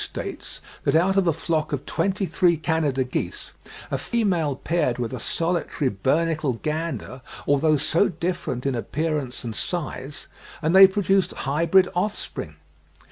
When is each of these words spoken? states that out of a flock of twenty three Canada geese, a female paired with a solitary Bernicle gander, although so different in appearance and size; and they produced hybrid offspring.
states 0.03 0.61
that 0.83 0.95
out 0.95 1.15
of 1.15 1.27
a 1.27 1.31
flock 1.31 1.71
of 1.71 1.85
twenty 1.85 2.25
three 2.25 2.57
Canada 2.57 3.03
geese, 3.03 3.51
a 3.91 3.99
female 3.99 4.55
paired 4.55 4.97
with 4.97 5.13
a 5.13 5.19
solitary 5.19 5.91
Bernicle 5.91 6.59
gander, 6.63 7.21
although 7.45 7.77
so 7.77 8.07
different 8.09 8.65
in 8.65 8.73
appearance 8.73 9.43
and 9.43 9.55
size; 9.55 10.25
and 10.59 10.75
they 10.75 10.87
produced 10.87 11.33
hybrid 11.45 11.87
offspring. 11.93 12.55